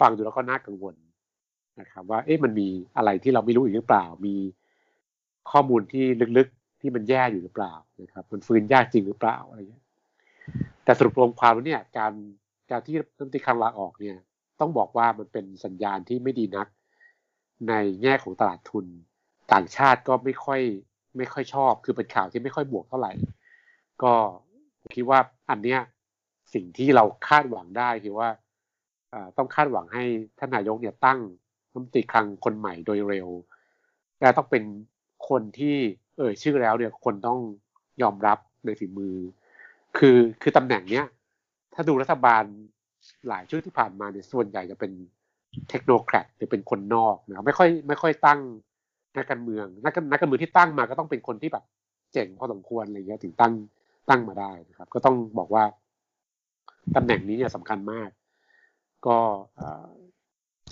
[0.00, 0.94] ฟังดูแล้วก็น่ากังวล
[1.80, 4.34] นะครับ ว่าเอ๊ะมันมีอะไรที่เราไม่รู้อีกหรือเปล่า มี
[5.50, 6.04] ข้อมูลที่
[6.38, 9.84] ลึกๆที่มันแย่อยู่หรือเปล่านะครับ มันฟื้นยากจริงหรือเปล่าอะไรเงี้ย
[10.84, 12.12] แต่สรุปรวมความแล้วเนี่ยการ
[12.70, 14.16] การที่รัฐมนตรีคลังลาออกเนี่ย
[14.60, 16.66] ต้องบอกว่ามันเป็นสัญญาณที่ไม่ดีนัก
[17.68, 18.86] ในแง่ของตลาดทุน
[19.52, 20.60] ต่างชาติก็ไม่ค่อย
[21.16, 23.12] ไม่ค่อยชอบ คือเป็นข่าวที่ไม่ค่อยบวกเท่าไหร่
[24.02, 24.14] ก็
[24.94, 25.80] คิดว่าอันเนี้ย
[26.54, 28.28] สิ่งที่เราคาดหวังได้คือว่า
[29.36, 30.04] ต้องคาดหวังให้
[30.38, 31.18] ท่านนายกเนี่ยตั้ง
[31.72, 33.28] รัฐมนตรีคลังคนใหม่โดยเร็ว
[34.20, 34.64] และต้องเป็น
[35.28, 35.76] คนที่
[36.18, 37.40] เอ่ยชื่อแล้วเนี่ยคนต้อง
[38.02, 39.16] ยอมรับในฝีมือ
[39.98, 41.06] คือคือตำแหน่งเนี้ย
[41.74, 42.44] ถ้าดูรัฐบาล
[43.28, 44.92] หลายชุดที่ผ่านมาเนี่ยส่วนใหญ่จะเป็น
[45.70, 48.40] เทคโนแครดหรือเป็นคนนอกนะครับไม่ค่อยไม่ค่อยตั้ง
[49.16, 51.64] นักการเมืองนักนักการเมืองที่ตั้งมาก็ต้องเป็นคนที่แบบ
[52.12, 53.52] เจ๋งพอสมควรอะไรเงี้ยถึงตั้ง
[54.08, 55.64] ตั้งมาได้นะครับ ก็ต้องบอกว่า
[56.96, 58.10] ตำแหน่งนี้เนี่ยสำคัญมาก
[59.06, 59.18] ก็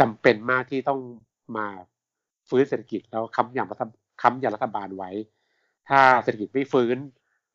[0.01, 1.01] จำเป็นมากที่ต้อง
[1.57, 1.67] มา
[2.49, 3.83] ฟื้นเศรษฐกิจแล้วค้ำยันรัฐ
[4.23, 5.11] ค้ำยันรัฐบาลไว้
[5.88, 6.97] ถ้าเศรษฐกิจไม่ฟื้น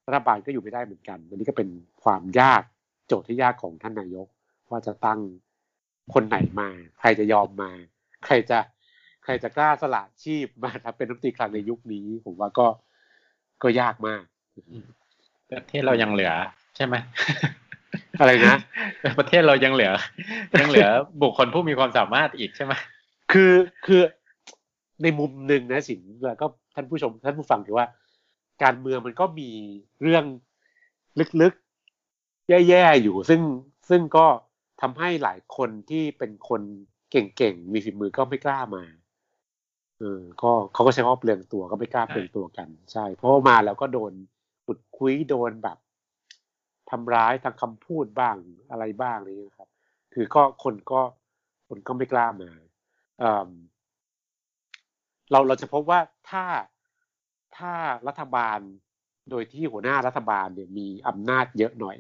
[0.08, 1.70] รัฐบาลก็อยู่ไม่ได้เหมือนกันอันนี้ก็เป็น
[2.04, 2.64] ความยาก
[3.08, 4.28] โจทย์ที่ยากของท่านนายก
[4.70, 5.20] ว่าจะตั้ง
[6.14, 7.72] คนไหนมา ใครจะยอมมา
[8.26, 8.60] ใครจะ
[9.24, 12.68] ใครจะกล้าสละชีพมาทำเป็นรัฐมนตรีคลังในยุคนี้ ผมว่าก็
[13.64, 14.24] ก็ยากมาก
[15.58, 16.34] ประเทศเรายังเหลือ
[16.76, 16.96] ใช่ไหม
[18.20, 18.56] อะไรนะ
[19.20, 19.92] ประเทศเรายังเหลือ
[20.60, 20.88] ยังเหลือ
[21.22, 22.74] บุคคลผู้มีความสามารถอีกใช่ไหม
[23.32, 23.54] คือ
[23.86, 24.02] คือ
[25.04, 27.88] ในมุมหนึ่งนะสินแล้วก็ท่านผู้ชมท่านผู้ฟังถือว่า
[28.64, 29.50] การเมืองมันก็มี
[30.02, 30.24] เรื่อง
[31.42, 33.42] ลึกๆ แย่ๆ อยู่ ซึ่ง
[33.90, 34.26] ซึ่งก็
[34.82, 36.62] ทำให้หลายคนที่เป็นคน
[37.12, 38.84] เก่งๆ มีฝีมือก็ไม่กล้ามา
[40.00, 44.14] เออก็เขาก็ใช้ข้อเปลืองตัวก็ไม่กล้าเปลืองตัวกัน ใช่ เพราะว่ามาแล้วก็โดน
[44.66, 45.78] ปุดคุยโดนแบบ
[46.90, 48.36] ทำร้ายทางคำพูดบ้าง
[48.72, 49.70] อะไรบ้างนี้นะครับ
[50.14, 51.02] คือก็คนก็
[51.68, 52.50] คนก็ไม่กล้ามา
[53.20, 56.00] เเราเราจะพบว่า
[56.30, 56.46] ถ้า
[57.58, 57.74] ถ้า
[58.08, 58.60] รัฐบาล
[59.30, 61.98] โดยที่หัวหน้ารัฐบาลเนี่ยมีอำนาจเยอะหน่อย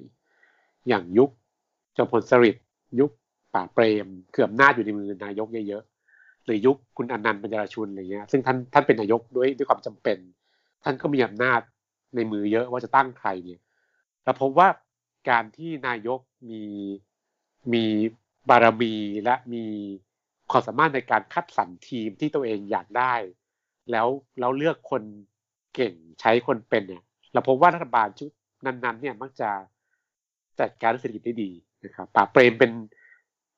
[0.87, 1.29] อย่างยุค
[1.97, 2.65] จอมพลสฤษดิ์
[2.99, 3.11] ยุค
[3.53, 10.17] ป่าเปรมคืออำนาจอยู่ในมือนายกเยอะๆหรือยุคคุณอนันต์ปัญญาชุนอะไรเงี้ยซึ่งท่านท่านเป็นนายกด้วยด้วยความจำเป็น
[10.83, 11.61] ท่านก็มีอำนาจ
[12.15, 13.61] ในมือเยอะว่าจะตั้งใครเนี่ย
[14.23, 14.67] เราพบว่า
[15.29, 16.63] การที่นายกมี
[17.73, 17.85] มี
[18.49, 19.65] บารมีและมี
[20.51, 23.13] ความสามารถในการคัดสรรทีมที่ตัวเองอยากได้
[23.91, 24.07] แล้ว
[24.39, 25.03] แล้วเลือกคน
[25.75, 28.31] เก่งใช้คนเป็นเนี่ยเราพบว่ารัฐบาลชุด
[28.65, 29.49] นั้น ๆ เนี่ยมักจะ
[30.59, 31.51] จัดการเศรษฐกิจได้ดี
[31.85, 32.71] นะครับป่าเปรมเป็น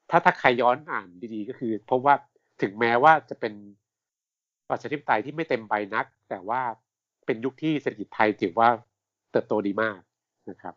[0.09, 2.15] ถ้าถ้าใครย้อนอ่านดีๆ ก็คือพบว่า
[2.61, 3.53] ถึงแม้ว่าจะเป็น
[4.69, 6.61] ประชาธิปไตยที่ไม่เต็มใบนัก แต่ว่า
[7.25, 8.69] เป็นยุคที่เศรษฐกิจไทยถือว่า
[9.31, 9.99] เติบโตดีมาก
[10.49, 10.73] นะครับ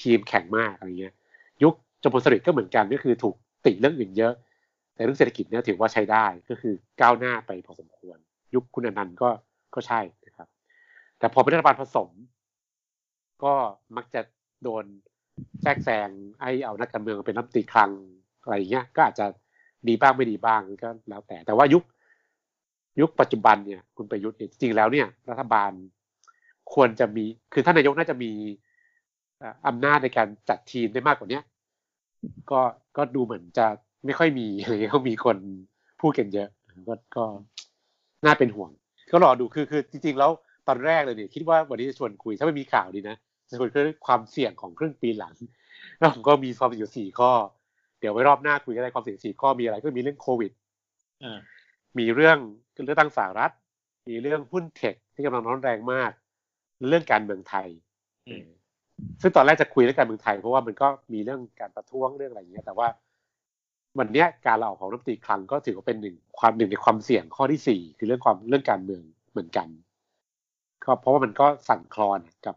[0.00, 1.14] ทีมแข็งมากอะไรเงี้ย
[1.62, 3.34] ยุคจมพลสฤษดิ์ก็เหมือนกันก็คือถูก
[3.66, 4.32] ติเรื่องอื่นเยอะ
[4.94, 8.18] แต่เรื่องเศรษฐกิจเนี่ยถือว่าใช้ได้ก็คือก้าวหน้าไปพอสมควร
[8.54, 9.30] ยุคคุณอนันต์ก็
[9.74, 10.48] ก็ใช่นะครับ
[11.18, 12.10] แต่พอเป็นรัฐบาลผสม
[13.44, 13.54] ก็
[13.96, 14.20] มักจะ
[14.62, 14.84] โดน
[15.62, 16.08] แทรกแซง
[16.40, 17.90] ไอ้เอานักการเมืองเป็นรัฐมนตรีคลัง
[18.42, 19.26] อะไรเงี้ยก็อาจจะ
[19.88, 21.82] ดีบ้างไม่ดีบ้างก็แล้วแต่แต่ว่ายุค
[23.00, 25.70] ยุคปัจจุบันเนี่ยคุณประยุทธ์จริงแล้วเนี่ยรัฐบาล
[26.74, 28.30] ควรจะมีคือท่านนายกน่าจะมี
[29.66, 31.40] อำนาจในการจัดทีมได้มากกว่านี้
[32.50, 32.60] ก็
[32.96, 33.66] ก็ดูเหมือนจะ
[34.04, 34.46] ไม่ค่อยมี
[34.90, 35.36] เขามีคน
[36.00, 36.48] พูดกันเยอะ
[36.88, 37.24] ก็ก็
[38.24, 38.70] น่าเป็นห่วง
[39.10, 40.30] ก็รอดูคือคือจริง ๆ แล้ว
[40.68, 43.16] ตอนแรกเลยเนี่ยคิดว่าวันนี้จะชวนคุยถ้าไม่มีข่าวดีนะ
[43.50, 45.34] จะคุยเรื่อความเสี่ยงของครึ่งปีหลัง
[45.98, 47.30] แล้วผมก็มีความเสี่ยงอยู่สี่ข้อ
[48.00, 50.52] เดี๋ยวไว้รอบหน้าคุยกันได้ความเสี่ยงสี่ข้อมีอะไรก็มีเรื่องโควิด
[51.98, 52.38] มีเรื่อง
[52.84, 53.52] เรื่องตั้งสหรัฐ
[54.08, 56.10] มีเรื่องหุ้นเทคที่กำลังร้อนแรงมาก
[56.88, 57.68] เรื่องการเมืองไทย
[59.20, 62.88] ซึ่งตอนแรกจะคุยเรื่องการเมืองไทยเพราะว่ามันก็มีเรื่องการประท้วงเรื่องอะไรอย่างเงี้ย แต่ว่า
[63.98, 69.68] วันเนี้ยการเราออกของรัฐมนตรีคลังก็ถือว่าเป็นหนึ่งความหนึ่งในความเสี่ยงข้อที่สี่คือเรื่องความเรื่องการเมืองเหมือนกัน
[70.84, 72.56] ก็เพราะว่ามันก็สั่นคลอนกับ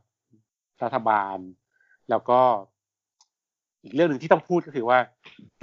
[0.83, 1.37] รัฐบาล
[2.09, 2.39] แล้วก็
[3.83, 4.99] อีกเรื่องหนึ่งที่ต้องพูดก็คือว่า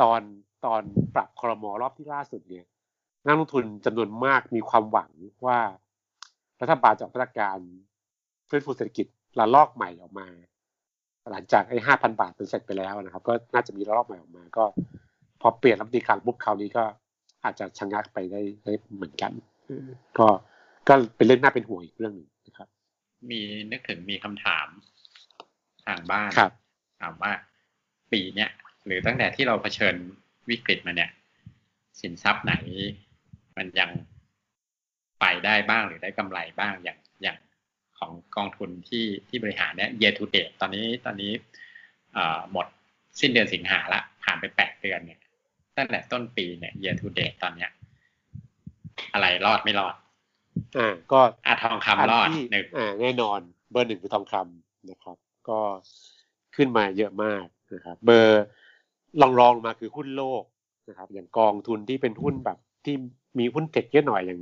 [0.01, 0.21] ตอน
[0.65, 0.83] ตอน
[1.15, 2.67] ปรับคอรมอรอบที่ล่าสุดเนี่ย
[3.27, 5.11] นักลงทุนจำนวนมากมีความหวัง
[5.47, 5.59] ว่า
[6.61, 7.59] รัฐบาลจะออกมาตรการ
[8.49, 9.07] ฟื้นฟูเศรษฐกิจ
[9.39, 10.27] ระลอกใหม่ออกมา
[11.33, 14.65] หลังจากไอ้ห้าพันบาทเป็นเสร็จไปแล้วนะครับ ก็น่าจะมีระลอบใหม่ออกมา ก็
[15.41, 16.85] พอเปลี่ยนรัฐมนตรีคลังปุ๊บคราวนี้ก็
[17.45, 19.33] อาจจะชะงักไปได้ได้เหมือนกัน
[20.19, 20.27] ก็
[20.89, 22.69] ก็เป็นเรื่องน่าเป็นห่วงอีกเรื่องหนึ่งนะครับ
[23.31, 24.67] มีนึกถึงมีคำถาม
[25.87, 26.53] ทางบ้านครับ
[27.01, 27.33] ถามว่า
[28.13, 28.51] ปีเนี้ย
[28.87, 29.95] หรือตั้งแต่ที่เราเผชิญ
[30.49, 31.11] วิกฤตมาเนี่ย
[32.01, 32.55] สินทรัพย์ไหน
[33.57, 33.91] มันยัง
[35.21, 37.39] ไปได้บ้างหรือได้กำไรบ้างอย่างอย่าง
[37.99, 41.33] ของกองทุนที่ที่บริหารเนี่ย year to date ตอนนี้ตอนนี้
[42.53, 42.67] หมด
[43.21, 45.21] สิ้นเดือนสิงหาละผ่านไปแปดเดือนเนี่ย
[45.77, 47.71] ตั้งแต่ต้นปีเนี่ย year to date ตอนเนี้ย
[49.13, 49.95] อะไรรอดไม่รอด
[50.79, 53.41] อ่าก็อาทองคำรอดหนึ่งอ่าแน่นอน
[53.71, 55.17] เบอร์หนึ่งคือทองคำนะครับ
[55.49, 55.61] ก็
[56.57, 58.43] ขึ้นมาเยอะมากนะครับ เบอร์
[59.21, 60.43] ลองรองมาคือหุ้นโลก
[60.89, 62.97] นะครับ อย่างกองทุนที่เป็นหุ้นแบบที่
[63.39, 64.41] มีหุ้นเทคเยอะหน่อยอย่าง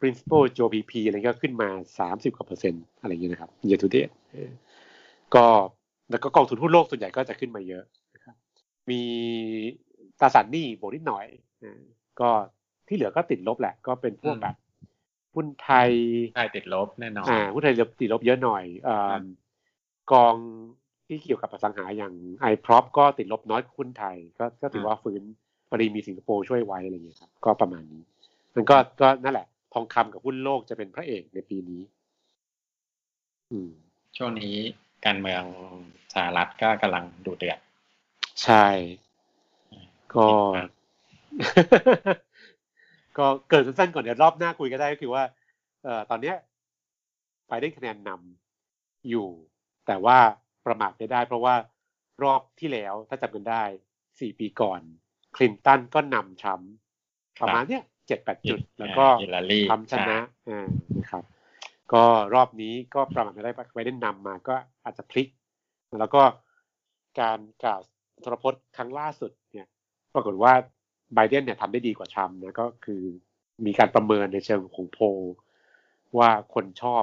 [0.00, 1.68] principal JPP อะไรก็ขึ้นมา
[1.98, 4.12] สามสิบกว่าเปอร์เซ็นต์อะไรอย่างเงี้ยนะครับ year to date
[5.34, 5.46] ก็
[6.10, 8.36] แล้วก็กองทุนหุ้นโลกส่วนใหญ่ก็จะขึ้นมาเยอะนะครับ
[8.90, 9.02] มี
[10.20, 11.26] ตราสารหนี้บวกนิดหน่อย
[12.20, 12.30] ก็
[12.88, 14.54] ที่เหลือก็ติดลบแหละ ก็เป็นพวกแบบ
[15.34, 15.90] หุ้นไทย
[16.34, 18.90] ใช่ติดลบแน่นอนอ่าหุ้นไทยติดลบเยอะหน่อยอ
[20.12, 20.34] กอง
[21.06, 25.22] ที่เกี่ยวกับอสังหาอย่าง iProp ก็ติดลบน้อยหุ้นไทย ก็ก็ถือว่าฟื้น
[25.74, 28.02] พอดีมีสิงคโปร์ช่วยไว้อะไรอย่างเงี้ยครับก็ประมาณนี้
[28.54, 31.82] มันก็ก็นั่นแหละ ทองคำกับหุ้นโลกจะเป็นพระเอกในปีนี้
[33.50, 33.70] อืม
[34.16, 34.54] ช่วงนี้
[35.06, 35.42] การเมือง
[36.14, 37.58] สหรัฐก็กำลังดูเดือด
[38.42, 38.66] ใช่
[40.14, 40.28] ก็
[43.18, 45.24] ก็เกิดสั้นๆก่อนเดี๋ยวรอบหน้าคุยก็ได้ก็คือว่า
[45.84, 46.36] เอ่อตอนเนี้ย
[47.48, 49.28] ไปได้คะแนนนำอยู่
[49.86, 50.18] แต่ว่า
[50.66, 51.54] ประมาทไม่ได้ เพราะว่า
[52.22, 53.62] รอบที่แล้วถ้าจำกันได้
[54.20, 54.80] สี่ปีก่อน
[55.36, 56.72] คลินตันก็นำทรัมป์
[57.40, 59.04] ประมาณเนี้ยเจ็ดแปดจุด แล้วก็
[59.70, 60.18] ทำชนะ
[60.48, 60.68] อ่า
[60.98, 61.24] นะครับ
[61.92, 65.28] ก็รอบนี้ก็ประมาทไม่ได้ไปได้นำมาก็อาจจะพลิก
[65.98, 66.22] แล้วก็
[67.20, 67.80] การกล่าว
[68.24, 69.66] ทรพจน์ครั้งล่าสุดเนี่ย
[70.14, 70.52] ปรากฏว่า
[71.14, 73.02] ไบเดนเนี่ยทำได้ดีกว่าทรัมป์นะก็คือ
[73.66, 74.98] มีการประเมินในเชิงของโพ
[76.18, 77.02] ว่าคนชอบ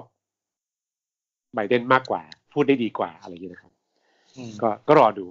[1.54, 2.22] ไบเดนมากกว่า
[2.54, 3.74] พูดได้ดีกว่าอะไรอย่างนี้นะครับ
[4.62, 5.26] ก็ก็รอดู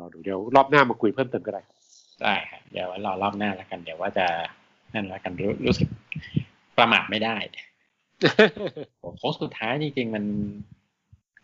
[0.00, 1.62] รอดูเดี๋ยวรอบหน้ามาคุยเพิ่มเติมก็ได้
[2.22, 4.26] ได้ครับเดี๋ยวรอรอบหน้าแล้วกัน เดี๋ยวว่าจะ
[4.94, 5.88] นั่นแล้วกันรู้รู้สึก
[6.78, 7.36] ประมาทไม่ได้
[8.98, 10.24] โค้งสุดท้ายจริงๆมัน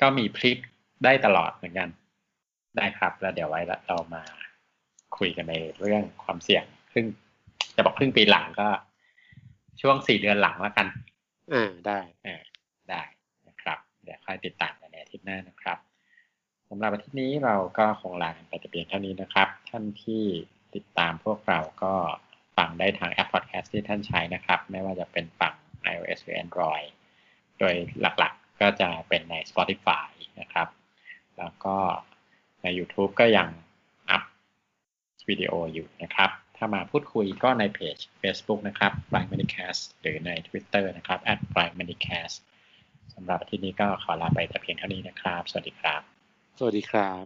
[0.01, 0.59] ก็มีพลิก
[1.05, 1.89] ได้ตลอดเหมือนกัน
[2.77, 4.23] ได้ครับ แล้วเดี๋ยวไว้เรามา
[5.19, 7.07] คุยกันในเรื่องความเสี่ยงครึ่ง
[7.77, 8.69] จะบอกครึ่งปีหลังก็
[9.81, 10.87] ช่วงสี่เดือนหลังแล้วกัน
[11.53, 12.43] อ่าได้อ่า
[12.91, 13.03] ได้
[13.49, 15.79] นะครับ เดี๋ยวค่อยติดตามในอาทิตย์หน้านะครับ
[16.69, 20.25] สำหรับอาทิตย์นี้เราก็คงลากันไปแต่เพียงเท่านี้นะครับ ท่านที่
[20.75, 21.95] ติดตามพวกเราก็
[22.57, 25.55] ฟังได้ทางแอปพอดแคสต์ที่ท่านใช้นะครับ ไม่ว่าจะเป็นฝั่ง
[25.93, 26.89] iOS หรือ Android
[27.59, 30.09] โดยหลักๆก็จะเป็นใน Spotify
[30.41, 30.69] นะครับ
[31.39, 31.77] แล้วก็
[32.63, 33.49] ใน YouTube ก็ยัง
[34.11, 34.23] อัพ
[35.29, 41.19] วิดีโออยู่นะครับ ถ้ามาพูดคุยก็ในเพจ Facebook นะครับ b l i n Medicast หรือใน Twitter นะครับ
[41.55, 42.37] b l i n d Medicast
[43.15, 46.01] สำหรับที่นี้ก็ขอลาไปแต่เพียงเท่านี้นะครับ สวัสดีครับ
[46.59, 47.25] สวัสดีครับ